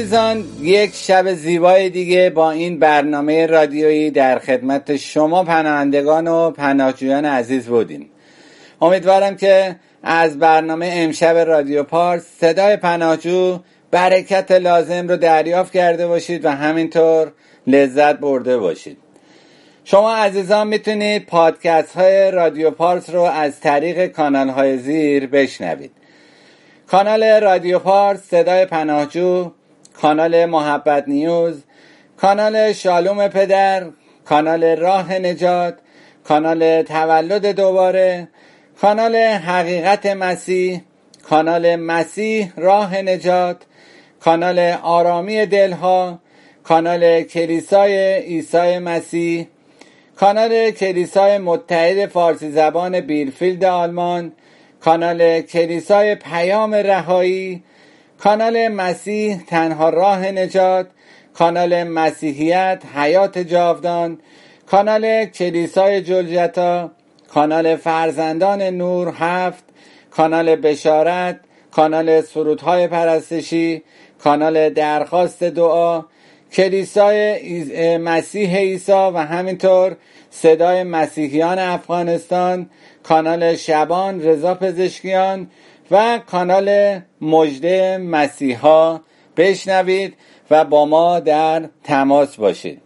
[0.04, 7.24] عزیزان یک شب زیبای دیگه با این برنامه رادیویی در خدمت شما پناهندگان و پناهجویان
[7.24, 8.10] عزیز بودیم.
[8.82, 13.58] امیدوارم که از برنامه امشب رادیو پارس صدای پناهجو
[13.90, 17.32] برکت لازم رو دریافت کرده باشید و همینطور
[17.66, 18.98] لذت برده باشید.
[19.84, 25.90] شما عزیزان می‌تونید پادکست های رادیو پارس رو از طریق کانال های زیر بشنوید.
[26.86, 29.50] کانال رادیو پارس صدای پناهجو
[30.00, 31.62] کانال محبت نیوز
[32.16, 33.86] کانال شالوم پدر
[34.24, 35.74] کانال راه نجات
[36.24, 38.28] کانال تولد دوباره
[38.80, 40.80] کانال حقیقت مسیح
[41.28, 43.56] کانال مسیح راه نجات
[44.20, 46.18] کانال آرامی دلها
[46.64, 49.46] کانال کلیسای عیسی مسیح
[50.16, 54.32] کانال کلیسای متحد فارسی زبان بیرفیلد آلمان
[54.80, 57.62] کانال کلیسای پیام رهایی
[58.24, 60.86] کانال مسیح تنها راه نجات
[61.34, 64.18] کانال مسیحیت حیات جاودان
[64.66, 66.90] کانال کلیسای جلجتا
[67.28, 69.64] کانال فرزندان نور هفت
[70.10, 73.82] کانال بشارت کانال سرودهای پرستشی
[74.18, 76.04] کانال درخواست دعا
[76.52, 79.96] کلیسای مسیح عیسی و همینطور
[80.30, 82.70] صدای مسیحیان افغانستان
[83.02, 85.50] کانال شبان رضا پزشکیان
[85.90, 89.00] و کانال مجده مسیحا
[89.36, 90.14] بشنوید
[90.50, 92.80] و با ما در تماس باشید.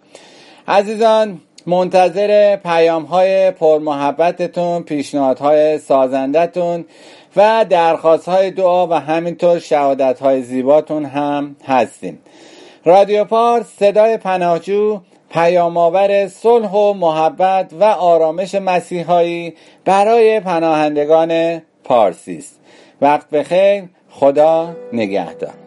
[0.69, 6.85] عزیزان منتظر پیام های پرمحبتتون پیشنهادهای سازندتون
[7.37, 12.19] و درخواست های دعا و همینطور شهادت های زیباتون هم هستیم.
[12.85, 22.45] رادیو پارس صدای پناهجو پیامآور صلح و محبت و آرامش مسیحایی برای پناهندگان پارسی
[23.01, 23.85] وقت بخیر.
[24.11, 25.58] خدا نگهدار.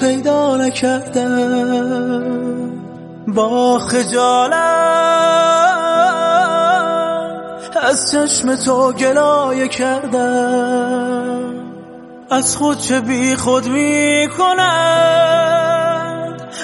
[0.00, 2.22] پیدا نکردم.
[3.28, 4.58] با خجالت
[7.82, 11.38] از چشم تو گلایه کردم.
[12.30, 14.28] از خود چه بی خود می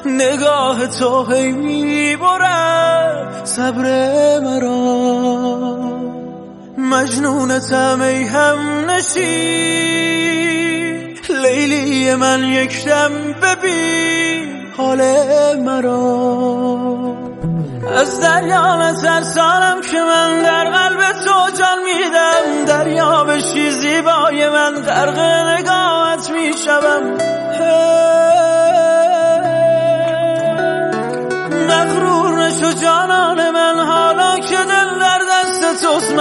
[0.07, 3.85] نگاه تو هی می برد صبر
[4.41, 5.75] مرا.
[6.79, 10.14] مجنونتم ای هم نشی
[11.45, 15.01] لیلی من یکدم ببین حال
[15.61, 17.15] مرا.
[17.99, 25.19] از دریا نترسانم که من در قلب تو جان میدم دریا بشی زیبای من غرق
[25.19, 27.19] نگاهت می‌شوم.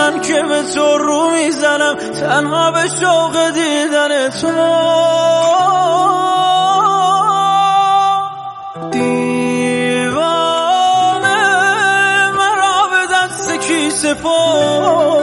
[0.04, 4.48] من که به تو رو می‌زنم تنها به شوق دیدن تو.
[8.92, 10.22] دیوانه
[12.32, 15.23] مرا به دست کی سپردی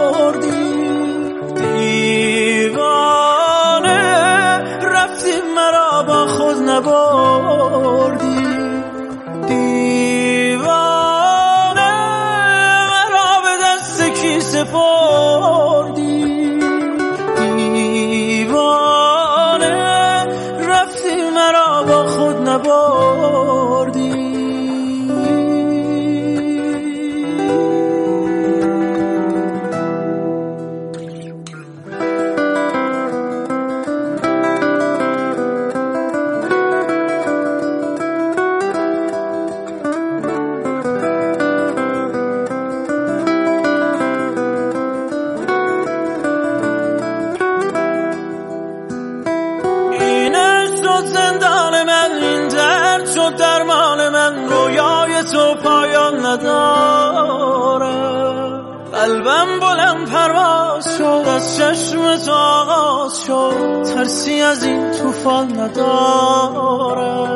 [59.31, 63.83] قلبم بلند پرواز شد از چشم تو آغاز شد.
[63.83, 67.31] ترسی از این طوفان نداره.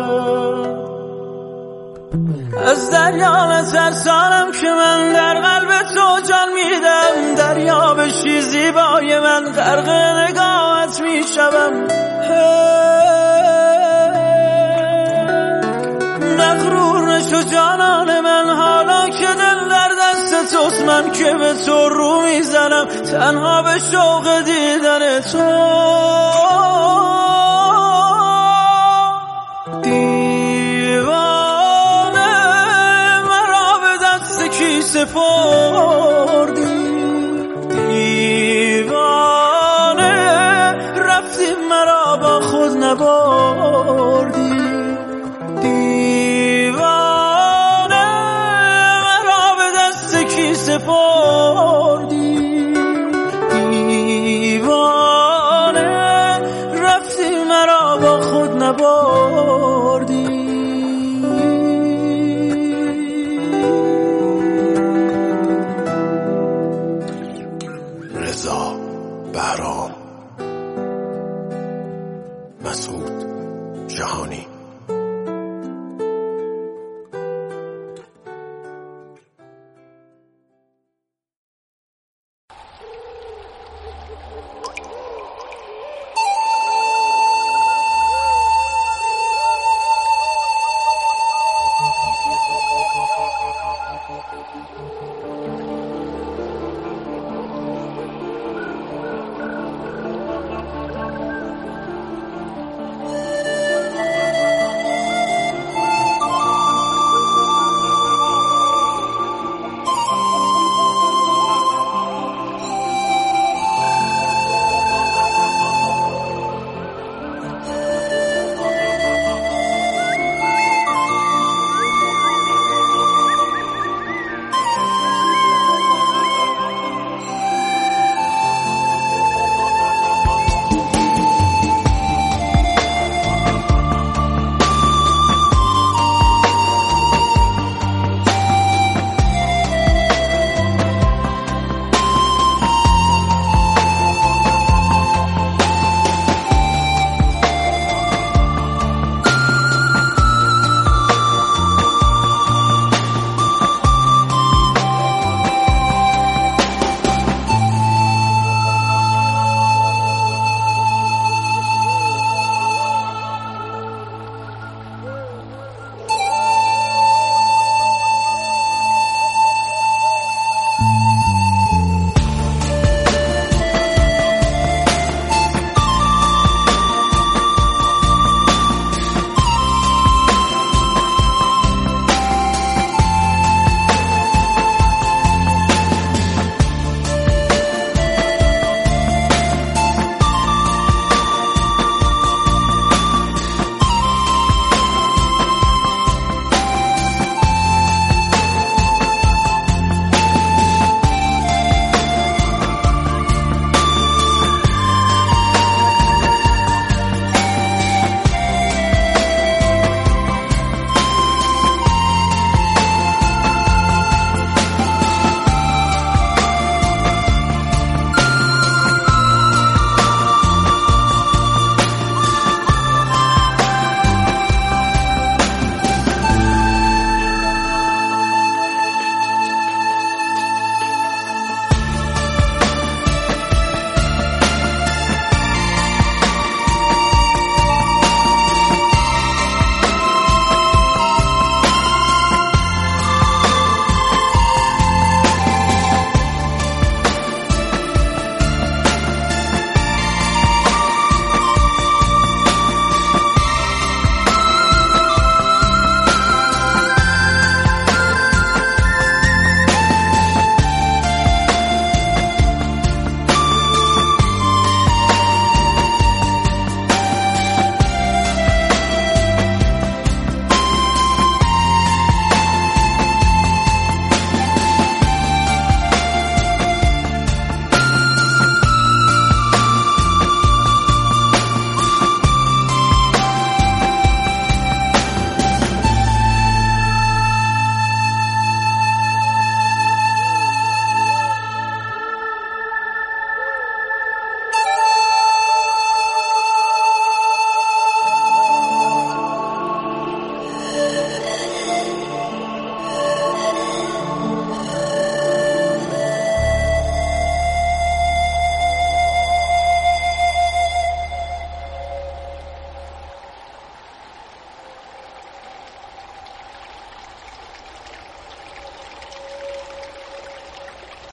[2.68, 7.34] از دریا نترسانم که من در قلب تو جان میدم.
[7.34, 11.86] دریا بشی زیبای من غرق نگاهت می‌شوم.
[16.38, 18.73] مغرور نشو جانان من حالا
[20.87, 25.45] من که به تو رو می‌زنم تنها به شوق دیدن تو.
[29.82, 31.12] دیوانه
[33.22, 36.13] مرا به دست کی سپردی